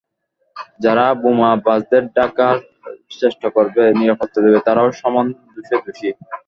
যারা 0.79 1.05
বোমাবাজদের 1.21 2.03
ঢাকার 2.15 2.55
চেষ্টা 3.21 3.47
করবে, 3.55 3.83
নিরাপত্তা 3.99 4.39
দেবে, 4.45 4.59
তারাও 4.67 4.89
সমান 5.01 5.25
দোষে 5.53 5.75
দোষী। 5.85 6.09